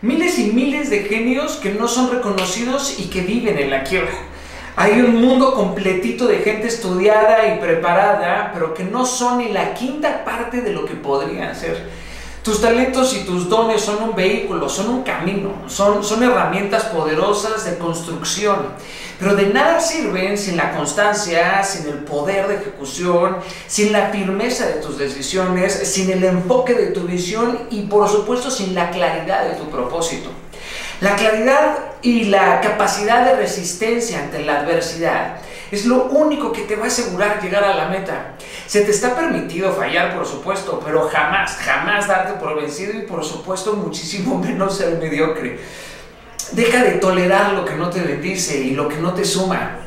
Miles 0.00 0.38
y 0.38 0.52
miles 0.52 0.90
de 0.90 1.00
genios 1.00 1.56
que 1.56 1.72
no 1.72 1.88
son 1.88 2.12
reconocidos 2.12 3.00
y 3.00 3.10
que 3.10 3.22
viven 3.22 3.58
en 3.58 3.70
la 3.70 3.82
quiebra. 3.82 4.12
Hay 4.76 5.00
un 5.00 5.20
mundo 5.20 5.54
completito 5.54 6.28
de 6.28 6.38
gente 6.38 6.68
estudiada 6.68 7.52
y 7.52 7.58
preparada, 7.58 8.52
pero 8.54 8.74
que 8.74 8.84
no 8.84 9.04
son 9.04 9.38
ni 9.38 9.48
la 9.48 9.74
quinta 9.74 10.24
parte 10.24 10.60
de 10.60 10.72
lo 10.72 10.84
que 10.84 10.94
podrían 10.94 11.56
ser. 11.56 11.88
Tus 12.48 12.62
talentos 12.62 13.14
y 13.14 13.24
tus 13.26 13.46
dones 13.50 13.82
son 13.82 14.02
un 14.02 14.16
vehículo, 14.16 14.70
son 14.70 14.88
un 14.88 15.02
camino, 15.02 15.52
son, 15.66 16.02
son 16.02 16.22
herramientas 16.22 16.84
poderosas 16.84 17.66
de 17.66 17.76
construcción, 17.76 18.68
pero 19.18 19.36
de 19.36 19.48
nada 19.48 19.78
sirven 19.80 20.38
sin 20.38 20.56
la 20.56 20.74
constancia, 20.74 21.62
sin 21.62 21.86
el 21.88 21.98
poder 22.04 22.48
de 22.48 22.54
ejecución, 22.54 23.36
sin 23.66 23.92
la 23.92 24.08
firmeza 24.08 24.66
de 24.66 24.80
tus 24.80 24.96
decisiones, 24.96 25.74
sin 25.74 26.10
el 26.10 26.24
enfoque 26.24 26.72
de 26.72 26.86
tu 26.86 27.02
visión 27.02 27.66
y 27.70 27.82
por 27.82 28.08
supuesto 28.08 28.50
sin 28.50 28.74
la 28.74 28.92
claridad 28.92 29.44
de 29.44 29.56
tu 29.56 29.68
propósito. 29.68 30.30
La 31.02 31.16
claridad 31.16 31.76
y 32.00 32.24
la 32.24 32.62
capacidad 32.62 33.26
de 33.26 33.36
resistencia 33.36 34.20
ante 34.20 34.42
la 34.42 34.60
adversidad 34.60 35.36
es 35.70 35.84
lo 35.84 36.04
único 36.04 36.52
que 36.52 36.62
te 36.62 36.76
va 36.76 36.84
a 36.84 36.88
asegurar 36.88 37.42
llegar 37.42 37.64
a 37.64 37.74
la 37.74 37.88
meta. 37.88 38.34
Se 38.66 38.82
te 38.82 38.90
está 38.90 39.14
permitido 39.14 39.72
fallar, 39.72 40.14
por 40.14 40.26
supuesto, 40.26 40.80
pero 40.84 41.08
jamás, 41.08 41.56
jamás 41.56 42.08
darte 42.08 42.34
por 42.34 42.56
vencido 42.56 42.98
y 42.98 43.02
por 43.02 43.24
supuesto 43.24 43.74
muchísimo 43.74 44.38
menos 44.44 44.76
ser 44.76 44.98
mediocre. 44.98 45.60
Deja 46.52 46.82
de 46.82 46.92
tolerar 46.92 47.52
lo 47.52 47.64
que 47.64 47.74
no 47.74 47.90
te 47.90 48.00
bendice 48.00 48.58
y 48.58 48.70
lo 48.70 48.88
que 48.88 48.96
no 48.96 49.12
te 49.12 49.24
suma. 49.24 49.80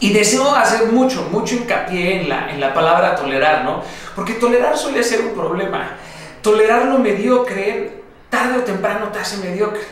Y 0.00 0.12
deseo 0.12 0.54
hacer 0.54 0.86
mucho, 0.86 1.28
mucho 1.30 1.54
hincapié 1.54 2.20
en 2.20 2.28
la, 2.28 2.50
en 2.50 2.60
la 2.60 2.74
palabra 2.74 3.14
tolerar, 3.14 3.64
¿no? 3.64 3.82
Porque 4.14 4.34
tolerar 4.34 4.76
suele 4.76 5.02
ser 5.02 5.20
un 5.20 5.34
problema. 5.34 5.96
Tolerar 6.42 6.86
lo 6.86 6.98
mediocre, 6.98 8.02
tarde 8.28 8.58
o 8.58 8.62
temprano 8.62 9.08
te 9.08 9.20
hace 9.20 9.36
mediocre. 9.38 9.82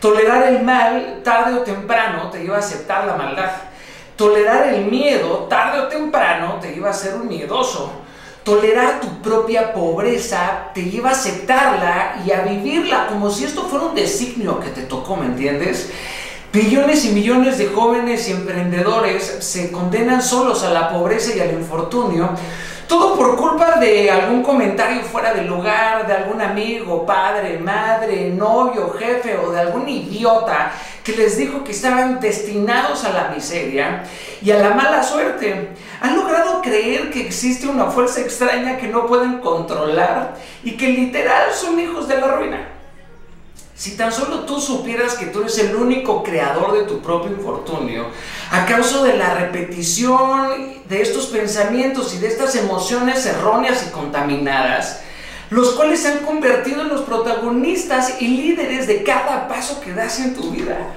Tolerar 0.00 0.46
el 0.48 0.62
mal, 0.62 1.22
tarde 1.24 1.58
o 1.58 1.62
temprano, 1.62 2.30
te 2.30 2.40
lleva 2.40 2.56
a 2.56 2.60
aceptar 2.60 3.04
la 3.06 3.16
maldad. 3.16 3.50
Tolerar 4.18 4.74
el 4.74 4.86
miedo, 4.86 5.46
tarde 5.48 5.78
o 5.78 5.86
temprano, 5.86 6.58
te 6.60 6.74
lleva 6.74 6.90
a 6.90 6.92
ser 6.92 7.14
un 7.14 7.28
miedoso. 7.28 7.92
Tolerar 8.42 9.00
tu 9.00 9.22
propia 9.22 9.72
pobreza 9.72 10.72
te 10.74 10.82
lleva 10.82 11.10
a 11.10 11.12
aceptarla 11.12 12.24
y 12.26 12.32
a 12.32 12.40
vivirla 12.40 13.06
como 13.06 13.30
si 13.30 13.44
esto 13.44 13.62
fuera 13.62 13.86
un 13.86 13.94
designio 13.94 14.58
que 14.58 14.70
te 14.70 14.82
tocó, 14.82 15.14
¿me 15.14 15.26
entiendes? 15.26 15.92
Millones 16.52 17.04
y 17.04 17.10
millones 17.10 17.58
de 17.58 17.66
jóvenes 17.66 18.26
y 18.28 18.32
emprendedores 18.32 19.36
se 19.40 19.70
condenan 19.70 20.22
solos 20.22 20.64
a 20.64 20.70
la 20.70 20.88
pobreza 20.88 21.36
y 21.36 21.40
al 21.40 21.52
infortunio 21.52 22.30
todo 22.88 23.14
por 23.14 23.36
culpa 23.36 23.78
de 23.78 24.10
algún 24.10 24.42
comentario 24.42 25.02
fuera 25.02 25.34
del 25.34 25.46
lugar, 25.46 26.06
de 26.06 26.14
algún 26.14 26.40
amigo, 26.40 27.04
padre, 27.04 27.58
madre, 27.58 28.30
novio, 28.30 28.94
jefe 28.98 29.36
o 29.36 29.50
de 29.50 29.60
algún 29.60 29.86
idiota 29.86 30.72
que 31.04 31.14
les 31.14 31.36
dijo 31.36 31.62
que 31.62 31.72
estaban 31.72 32.18
destinados 32.18 33.04
a 33.04 33.10
la 33.10 33.28
miseria 33.28 34.04
y 34.40 34.50
a 34.50 34.58
la 34.58 34.70
mala 34.70 35.02
suerte. 35.02 35.68
Han 36.00 36.16
logrado 36.16 36.62
creer 36.62 37.10
que 37.10 37.26
existe 37.26 37.68
una 37.68 37.90
fuerza 37.90 38.22
extraña 38.22 38.78
que 38.78 38.88
no 38.88 39.06
pueden 39.06 39.40
controlar 39.40 40.36
y 40.64 40.78
que 40.78 40.88
literal 40.88 41.52
son 41.52 41.78
hijos 41.78 42.08
de 42.08 42.18
la 42.18 42.28
ruina. 42.28 42.77
Si 43.78 43.96
tan 43.96 44.12
solo 44.12 44.40
tú 44.40 44.60
supieras 44.60 45.14
que 45.14 45.26
tú 45.26 45.42
eres 45.42 45.56
el 45.58 45.76
único 45.76 46.24
creador 46.24 46.72
de 46.72 46.82
tu 46.82 47.00
propio 47.00 47.30
infortunio, 47.30 48.06
a 48.50 48.66
causa 48.66 49.04
de 49.04 49.16
la 49.16 49.34
repetición 49.34 50.82
de 50.88 51.00
estos 51.00 51.26
pensamientos 51.26 52.12
y 52.12 52.18
de 52.18 52.26
estas 52.26 52.56
emociones 52.56 53.24
erróneas 53.24 53.86
y 53.86 53.92
contaminadas, 53.92 55.02
los 55.50 55.74
cuales 55.74 56.00
se 56.00 56.08
han 56.08 56.18
convertido 56.18 56.82
en 56.82 56.88
los 56.88 57.02
protagonistas 57.02 58.20
y 58.20 58.26
líderes 58.26 58.88
de 58.88 59.04
cada 59.04 59.46
paso 59.46 59.80
que 59.80 59.94
das 59.94 60.18
en 60.18 60.34
tu 60.34 60.50
vida. 60.50 60.94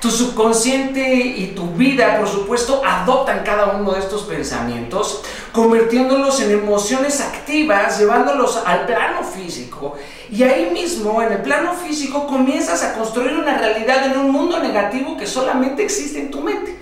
Tu 0.00 0.10
subconsciente 0.10 1.14
y 1.14 1.52
tu 1.54 1.70
vida, 1.70 2.18
por 2.18 2.28
supuesto, 2.28 2.82
adoptan 2.84 3.44
cada 3.44 3.76
uno 3.76 3.92
de 3.92 4.00
estos 4.00 4.24
pensamientos, 4.24 5.22
convirtiéndolos 5.54 6.40
en 6.40 6.50
emociones 6.50 7.20
activas, 7.20 8.00
llevándolos 8.00 8.60
al 8.66 8.86
plano 8.86 9.22
físico. 9.22 9.96
Y 10.28 10.42
ahí 10.42 10.70
mismo, 10.72 11.22
en 11.22 11.32
el 11.32 11.42
plano 11.42 11.74
físico, 11.74 12.26
comienzas 12.26 12.82
a 12.82 12.94
construir 12.94 13.34
una 13.38 13.56
realidad 13.56 14.04
en 14.06 14.18
un 14.18 14.32
mundo 14.32 14.58
negativo 14.58 15.16
que 15.16 15.28
solamente 15.28 15.84
existe 15.84 16.18
en 16.18 16.32
tu 16.32 16.40
mente. 16.40 16.76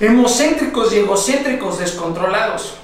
Hemocéntricos 0.00 0.94
y 0.94 1.00
egocéntricos 1.00 1.78
descontrolados. 1.78 2.76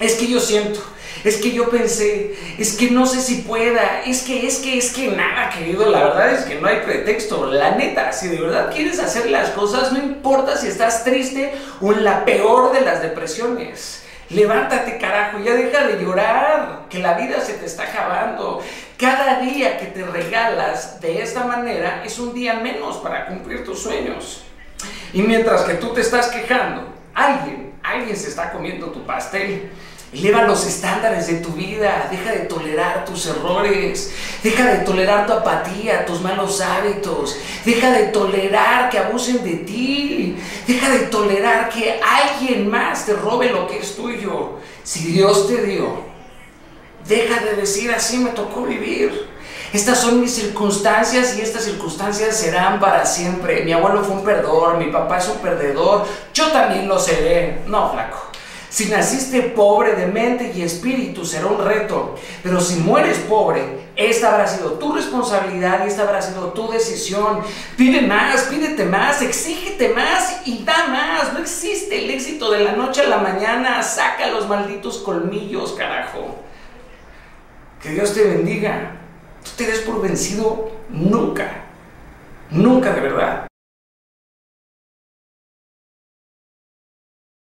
Es 0.00 0.14
que 0.14 0.26
yo 0.26 0.40
siento, 0.40 0.80
es 1.24 1.36
que 1.36 1.52
yo 1.52 1.68
pensé, 1.68 2.34
es 2.58 2.76
que 2.76 2.90
no 2.90 3.06
sé 3.06 3.20
si 3.20 3.42
pueda, 3.42 4.02
es 4.06 4.22
que, 4.22 4.46
es 4.46 4.58
que, 4.58 4.78
es 4.78 4.92
que 4.92 5.08
nada, 5.08 5.50
querido, 5.50 5.90
la 5.90 6.04
verdad 6.04 6.32
es 6.32 6.44
que 6.44 6.56
no 6.56 6.68
hay 6.68 6.80
pretexto, 6.80 7.46
la 7.46 7.72
neta, 7.72 8.12
si 8.12 8.28
de 8.28 8.40
verdad 8.40 8.72
quieres 8.72 8.98
hacer 8.98 9.30
las 9.30 9.50
cosas, 9.50 9.92
no 9.92 9.98
importa 9.98 10.56
si 10.56 10.68
estás 10.68 11.04
triste 11.04 11.52
o 11.80 11.92
en 11.92 12.04
la 12.04 12.24
peor 12.24 12.72
de 12.72 12.80
las 12.82 13.02
depresiones. 13.02 14.04
Levántate, 14.30 14.96
carajo, 14.98 15.38
ya 15.40 15.54
deja 15.54 15.88
de 15.88 16.00
llorar, 16.00 16.86
que 16.88 17.00
la 17.00 17.14
vida 17.14 17.40
se 17.40 17.54
te 17.54 17.66
está 17.66 17.82
acabando. 17.82 18.62
Cada 18.96 19.40
día 19.40 19.76
que 19.76 19.86
te 19.86 20.04
regalas 20.04 21.00
de 21.00 21.20
esta 21.20 21.44
manera 21.44 22.02
es 22.04 22.16
un 22.20 22.32
día 22.32 22.54
menos 22.54 22.98
para 22.98 23.26
cumplir 23.26 23.64
tus 23.64 23.82
sueños. 23.82 24.44
Y 25.12 25.22
mientras 25.22 25.62
que 25.62 25.74
tú 25.74 25.92
te 25.92 26.00
estás 26.00 26.28
quejando, 26.28 26.86
alguien, 27.12 27.74
alguien 27.82 28.16
se 28.16 28.28
está 28.28 28.52
comiendo 28.52 28.92
tu 28.92 29.04
pastel. 29.04 29.72
Eleva 30.12 30.42
los 30.42 30.66
estándares 30.66 31.28
de 31.28 31.34
tu 31.34 31.50
vida, 31.50 32.08
deja 32.10 32.32
de 32.32 32.40
tolerar 32.40 33.04
tus 33.04 33.26
errores, 33.26 34.12
deja 34.42 34.66
de 34.66 34.78
tolerar 34.78 35.24
tu 35.24 35.32
apatía, 35.32 36.04
tus 36.04 36.20
malos 36.20 36.60
hábitos, 36.60 37.36
deja 37.64 37.92
de 37.92 38.08
tolerar 38.08 38.90
que 38.90 38.98
abusen 38.98 39.44
de 39.44 39.54
ti, 39.58 40.36
deja 40.66 40.90
de 40.90 41.06
tolerar 41.06 41.68
que 41.68 42.00
alguien 42.02 42.68
más 42.68 43.06
te 43.06 43.12
robe 43.12 43.50
lo 43.50 43.68
que 43.68 43.78
es 43.78 43.94
tuyo. 43.94 44.54
Si 44.82 45.12
Dios 45.12 45.46
te 45.46 45.62
dio, 45.62 46.02
deja 47.06 47.44
de 47.44 47.54
decir 47.54 47.92
así 47.92 48.18
me 48.18 48.30
tocó 48.30 48.62
vivir. 48.62 49.30
Estas 49.72 50.00
son 50.00 50.20
mis 50.20 50.34
circunstancias 50.34 51.36
y 51.38 51.42
estas 51.42 51.62
circunstancias 51.62 52.36
serán 52.36 52.80
para 52.80 53.06
siempre. 53.06 53.62
Mi 53.62 53.72
abuelo 53.72 54.02
fue 54.02 54.16
un 54.16 54.24
perdedor, 54.24 54.76
mi 54.76 54.90
papá 54.90 55.18
es 55.18 55.28
un 55.28 55.38
perdedor, 55.38 56.04
yo 56.34 56.48
también 56.48 56.88
lo 56.88 56.98
seré. 56.98 57.60
No, 57.66 57.92
flaco. 57.92 58.29
Si 58.70 58.86
naciste 58.86 59.42
pobre 59.42 59.96
de 59.96 60.06
mente 60.06 60.52
y 60.54 60.62
espíritu, 60.62 61.26
será 61.26 61.46
un 61.46 61.62
reto. 61.62 62.14
Pero 62.40 62.60
si 62.60 62.76
mueres 62.76 63.18
pobre, 63.18 63.90
esta 63.96 64.32
habrá 64.32 64.46
sido 64.46 64.74
tu 64.74 64.94
responsabilidad 64.94 65.84
y 65.84 65.88
esta 65.88 66.02
habrá 66.02 66.22
sido 66.22 66.52
tu 66.52 66.70
decisión. 66.70 67.40
Pide 67.76 68.02
más, 68.02 68.42
pídete 68.42 68.84
más, 68.84 69.22
exígete 69.22 69.88
más 69.88 70.46
y 70.46 70.62
da 70.62 70.86
más. 70.86 71.32
No 71.32 71.40
existe 71.40 72.04
el 72.04 72.10
éxito 72.10 72.52
de 72.52 72.60
la 72.60 72.72
noche 72.72 73.02
a 73.02 73.08
la 73.08 73.18
mañana. 73.18 73.82
Saca 73.82 74.28
los 74.28 74.48
malditos 74.48 74.98
colmillos, 74.98 75.72
carajo. 75.72 76.38
Que 77.82 77.90
Dios 77.90 78.14
te 78.14 78.22
bendiga. 78.22 79.00
Tú 79.42 79.50
te 79.56 79.66
des 79.66 79.80
por 79.80 80.00
vencido 80.00 80.70
nunca. 80.90 81.64
Nunca 82.50 82.92
de 82.92 83.00
verdad. 83.00 83.49